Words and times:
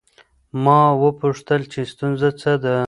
ما 0.63 0.79
وپوښتل 1.03 1.61
چې 1.71 1.79
ستونزه 1.91 2.29
څه 2.41 2.51
ده؟ 2.63 2.75